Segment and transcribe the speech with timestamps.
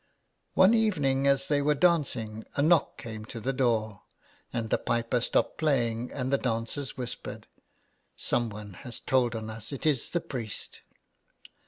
[0.55, 4.01] One evening, as they were dancing, a knock came to the door,
[4.51, 7.45] and the piper stopped playing, and the dancers whispered:—
[8.01, 10.81] *' Some one has told on us; it is the priest."